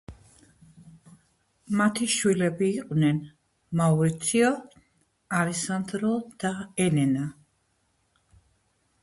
მათი 1.81 2.07
შვილები 2.13 2.69
იყვნენ: 2.77 3.19
მაურიციო, 3.83 4.49
ალესანდრო 5.43 6.15
და 6.47 6.53
ელენა. 6.89 7.29